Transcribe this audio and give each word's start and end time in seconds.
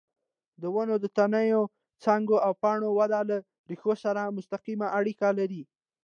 د 0.61 0.63
ونو 0.75 0.95
د 1.03 1.05
تنې، 1.17 1.47
څانګو 2.03 2.37
او 2.45 2.51
پاڼو 2.61 2.89
وده 2.99 3.19
له 3.29 3.37
ریښو 3.69 3.93
سره 4.03 4.33
مستقیمه 4.37 4.87
اړیکه 4.99 5.27
لري. 5.39 5.63